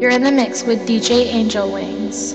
You're 0.00 0.12
in 0.12 0.22
the 0.22 0.30
mix 0.30 0.62
with 0.62 0.86
DJ 0.86 1.26
Angel 1.26 1.72
Wings. 1.72 2.32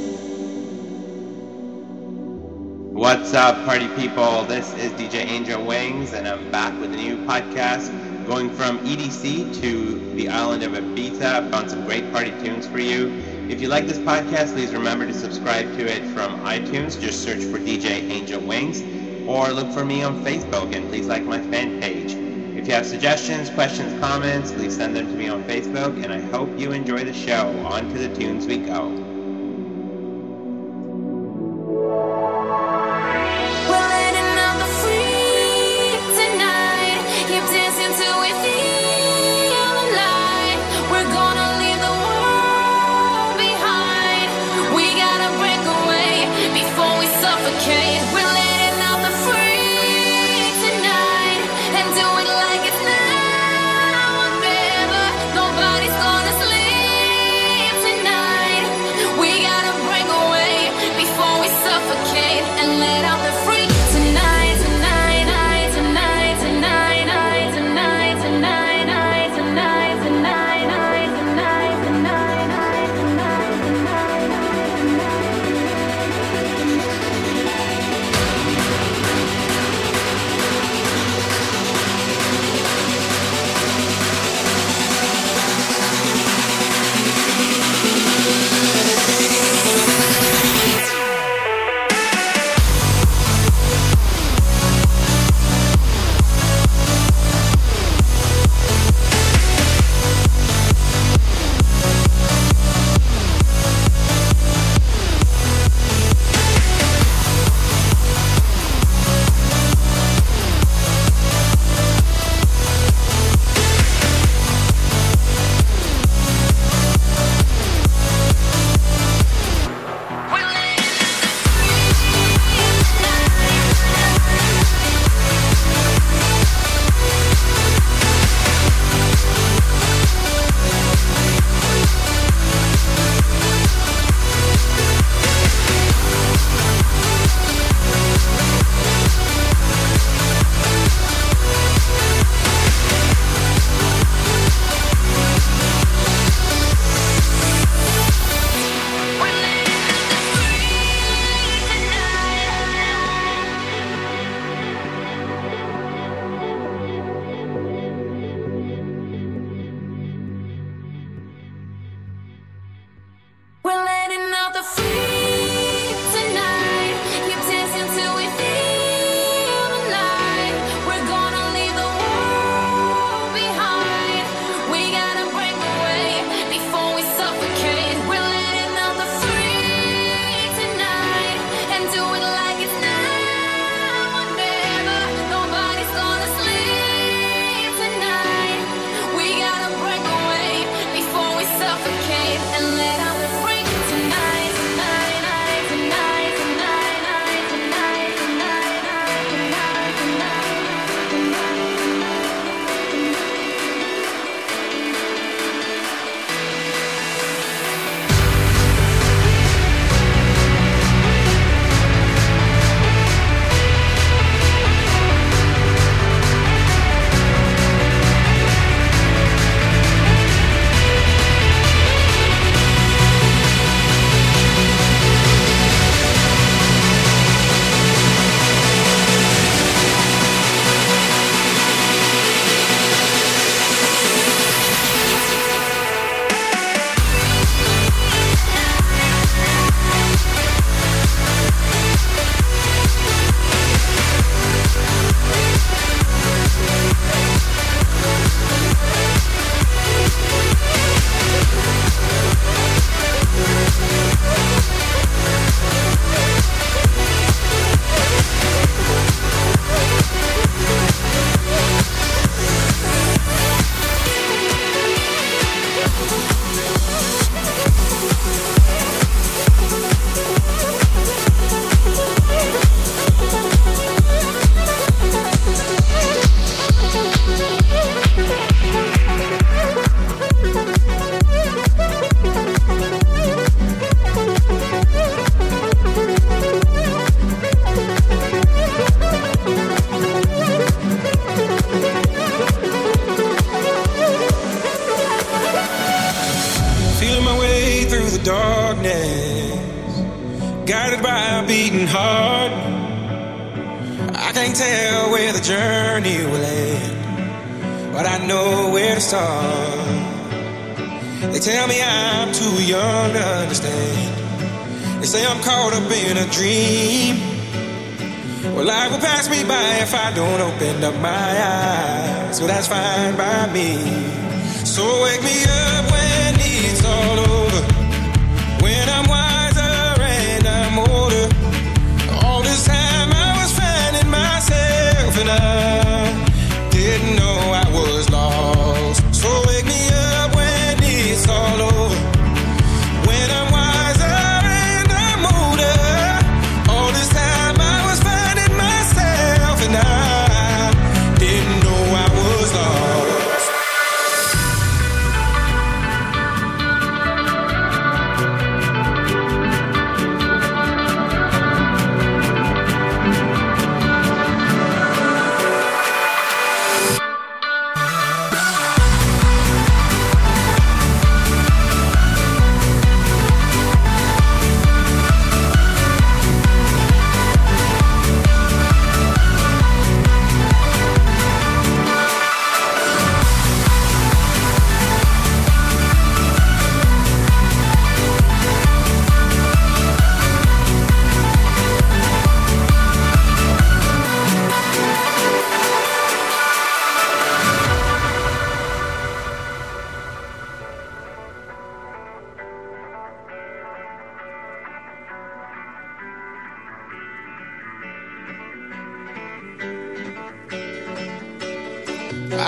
What's 2.80 3.34
up, 3.34 3.64
party 3.64 3.88
people? 3.96 4.44
This 4.44 4.74
is 4.74 4.92
DJ 4.94 5.26
Angel 5.26 5.66
Wings, 5.66 6.12
and 6.14 6.28
I'm 6.28 6.52
back 6.52 6.78
with 6.82 6.94
a 6.94 6.98
new 6.98 7.16
podcast 7.26 7.90
going 8.28 8.50
from 8.52 8.80
EDC 8.80 9.62
to 9.62 10.16
the 10.16 10.28
island 10.28 10.64
of 10.64 10.74
Ibiza. 10.74 11.50
Found 11.52 11.72
some 11.72 11.86
great 11.86 12.12
party 12.12 12.32
tunes 12.44 12.68
for 12.68 12.80
you. 12.80 13.08
If 13.50 13.62
you 13.62 13.70
like 13.70 13.88
this 13.88 14.00
podcast, 14.00 14.52
please 14.52 14.74
remember 14.74 15.06
to 15.06 15.14
subscribe 15.14 15.66
to 15.78 15.86
it 15.86 16.06
from 16.08 16.44
iTunes. 16.46 17.00
Just 17.00 17.24
search 17.24 17.46
for 17.46 17.60
DJ 17.60 18.10
Angel 18.10 18.42
Wings 18.42 18.82
or 19.26 19.54
look 19.54 19.72
for 19.72 19.86
me 19.86 20.04
on 20.04 20.22
Facebook 20.26 20.76
and 20.76 20.90
please 20.90 21.08
like 21.08 21.24
my 21.24 21.40
fan 21.40 21.80
page. 21.80 22.23
If 22.64 22.70
you 22.70 22.76
have 22.76 22.86
suggestions, 22.86 23.50
questions, 23.50 23.94
comments, 23.94 24.54
please 24.54 24.78
send 24.78 24.96
them 24.96 25.10
to 25.10 25.18
me 25.18 25.28
on 25.28 25.44
Facebook 25.44 26.02
and 26.02 26.14
I 26.14 26.22
hope 26.22 26.58
you 26.58 26.72
enjoy 26.72 27.04
the 27.04 27.12
show. 27.12 27.60
On 27.66 27.90
to 27.90 28.00
the 28.00 28.08
tunes 28.08 28.48
we 28.48 28.60
go. 28.60 29.03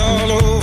all 0.00 0.32
over. 0.32 0.53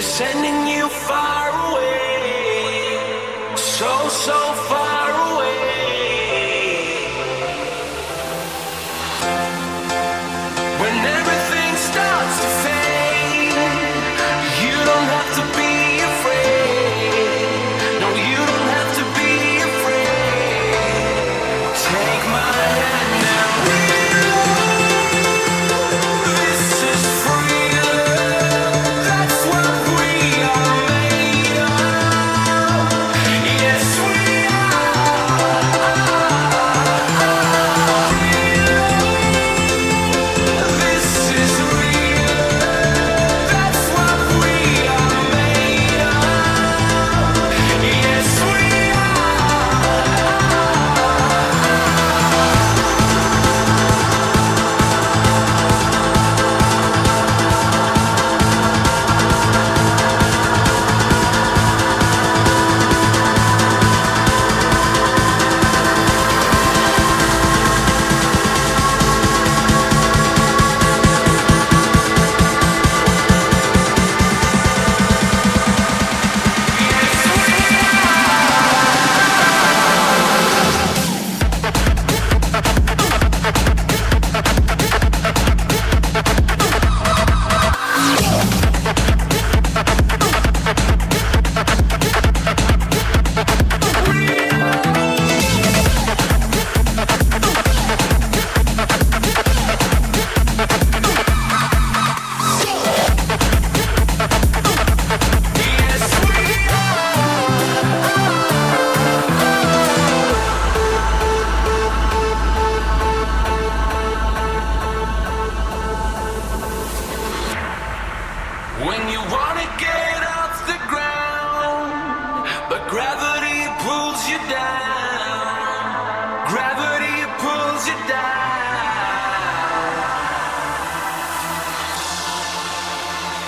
They're 0.00 0.08
sending 0.08 0.66
you 0.66 0.88
far 0.88 1.50
away. 1.68 2.96
So, 3.54 4.08
so 4.08 4.49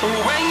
Wait. 0.03 0.42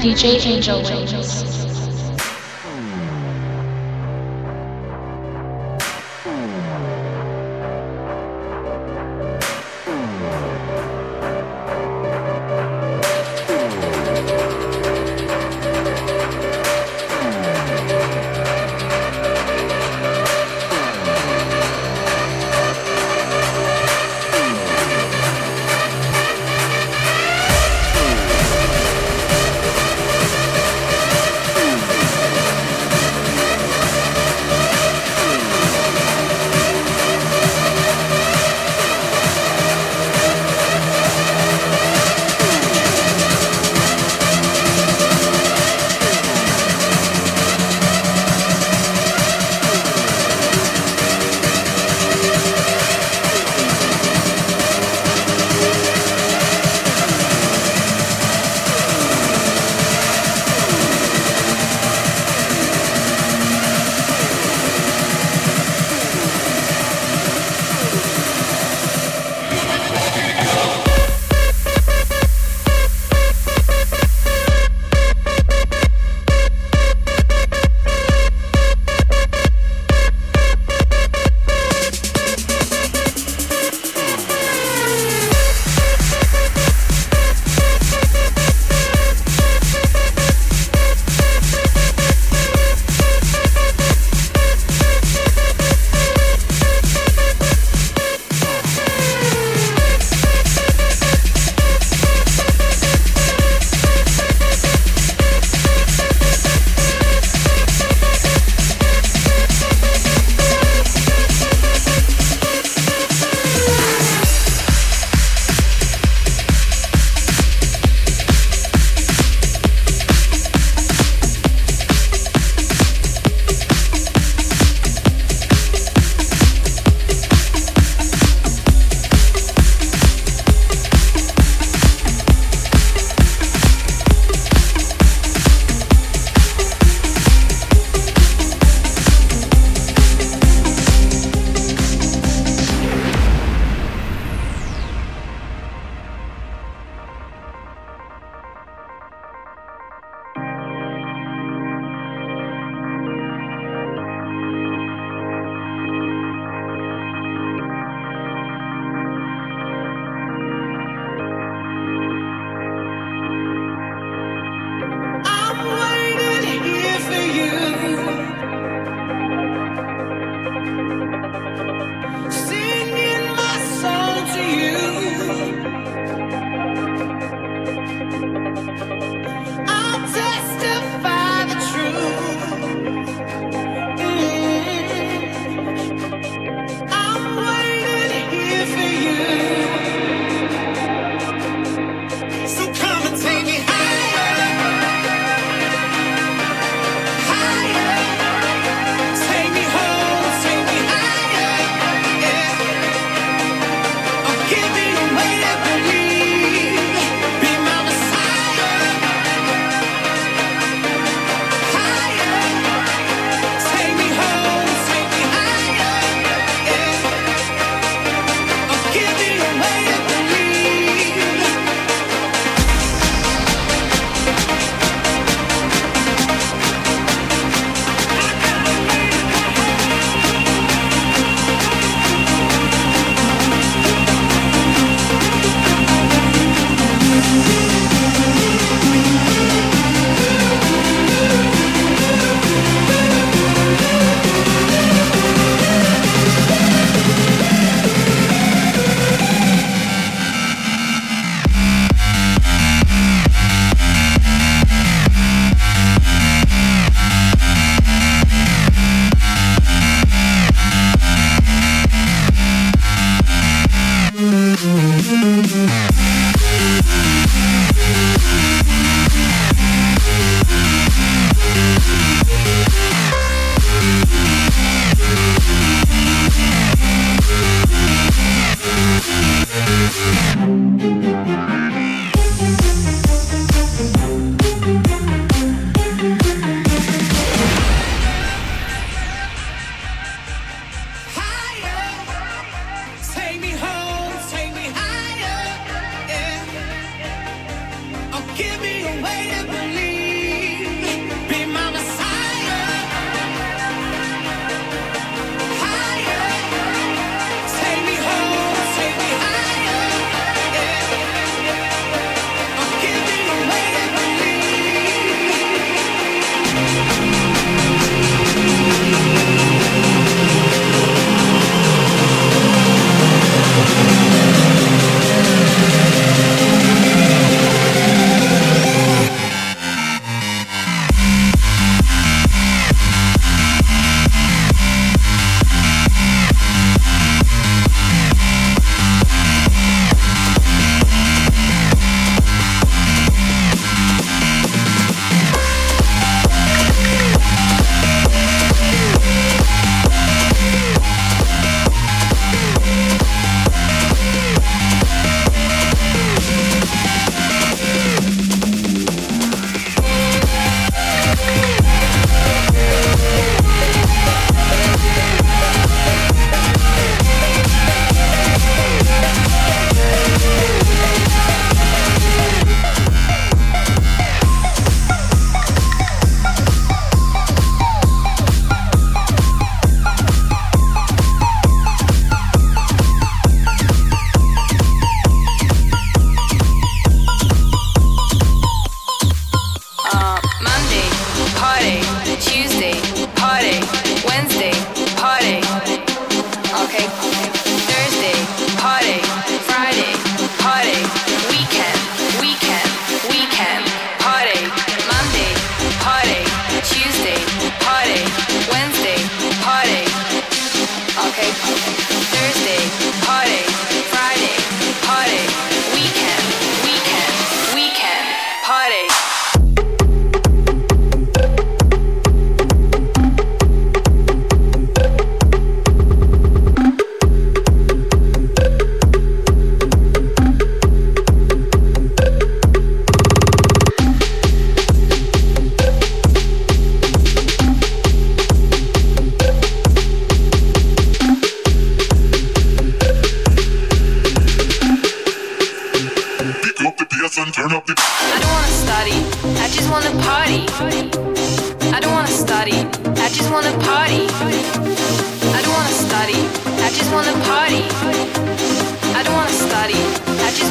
DJ 0.00 0.46
Angel 0.46 0.80
Wings. 0.84 1.07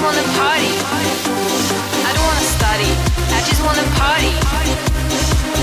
wanna 0.07 0.23
party. 0.39 0.71
I 2.07 2.11
don't 2.15 2.27
wanna 2.31 2.47
study. 2.55 2.91
I 3.35 3.39
just 3.43 3.61
wanna 3.67 3.83
party. 3.99 4.31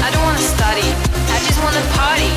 I 0.04 0.08
don't 0.12 0.24
wanna 0.28 0.44
study. 0.54 0.88
I 1.32 1.38
just 1.48 1.58
wanna 1.64 1.84
party. 1.96 2.30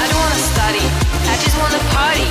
I 0.00 0.06
don't 0.08 0.20
wanna 0.24 0.42
study. 0.52 0.84
I 1.32 1.36
just 1.44 1.56
wanna 1.60 1.82
party. 1.92 2.28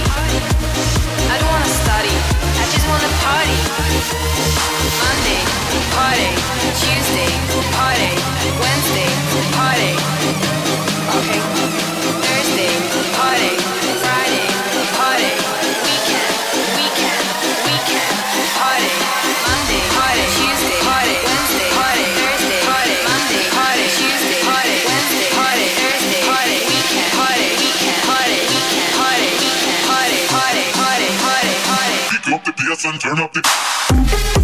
I 1.29 1.35
don't 1.37 1.51
wanna 1.53 1.73
study. 1.83 2.15
I 2.61 2.65
just 2.73 2.85
wanna 2.89 3.11
party. 3.21 3.57
Monday, 4.97 5.41
party. 5.93 6.29
Tuesday, 6.81 7.31
party. 7.77 8.11
Wednesday, 8.61 9.09
party. 9.57 9.91
Okay. 11.17 11.39
Thursday, 12.25 12.73
party. 13.13 13.48
turn 32.99 33.19
up 33.19 33.31
the. 33.31 34.38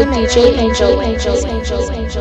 with 0.00 0.08
DJ 0.08 0.56
Angel 0.56 0.96
Wings. 0.96 1.26
You 1.26 2.19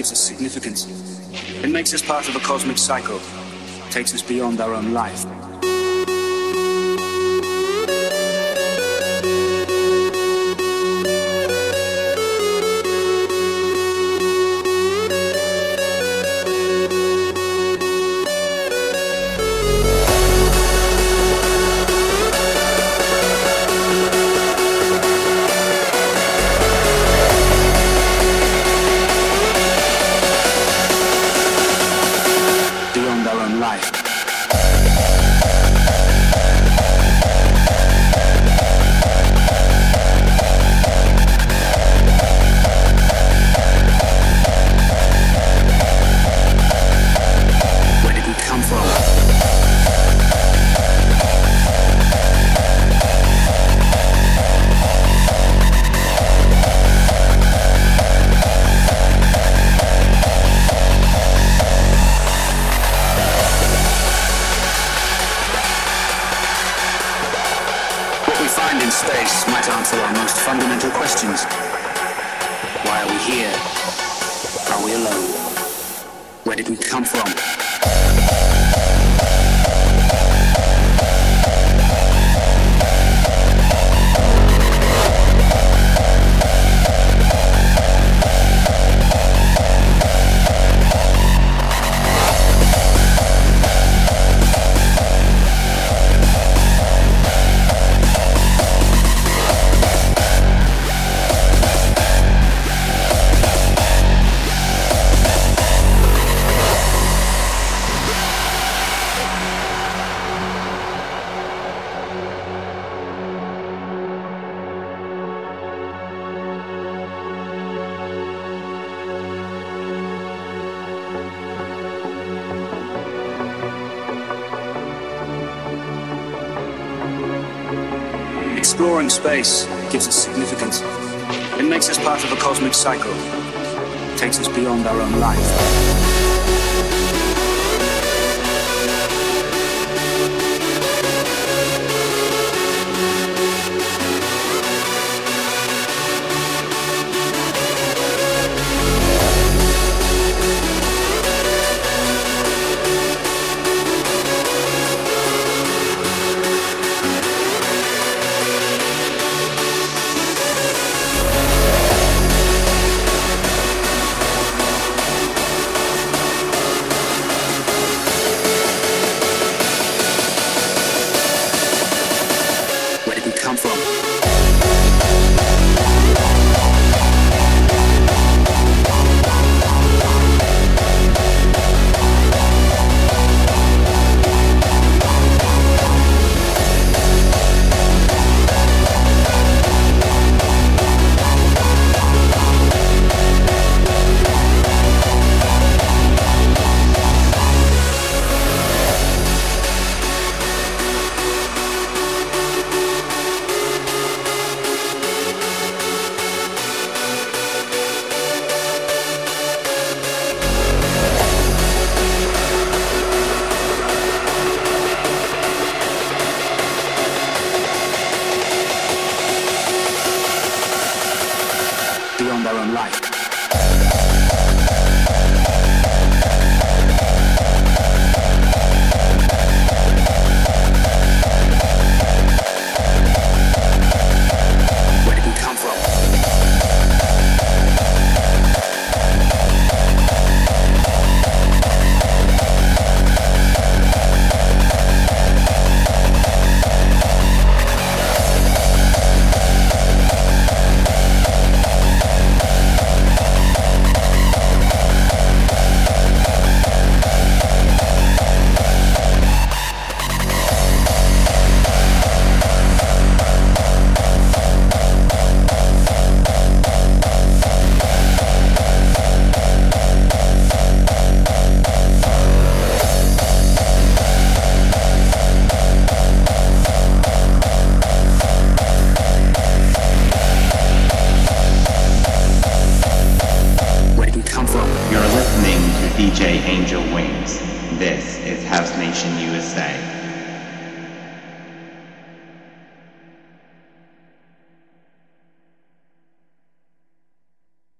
gives 0.00 0.12
us 0.12 0.18
significance. 0.18 0.86
It 1.62 1.68
makes 1.68 1.92
us 1.92 2.00
part 2.00 2.26
of 2.26 2.34
a 2.34 2.38
cosmic 2.38 2.78
cycle, 2.78 3.20
takes 3.90 4.14
us 4.14 4.22
beyond 4.22 4.58
our 4.62 4.72
own 4.72 4.94
life. 4.94 5.39